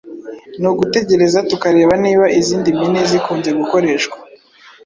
Ni 0.59 0.67
ugutegereza 0.71 1.39
tukareba 1.49 1.93
niba 2.03 2.25
izindi 2.39 2.69
mpine 2.77 3.01
zikunze 3.09 3.49
gukoreshwa 3.59 4.17